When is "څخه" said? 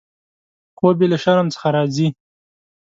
1.55-1.67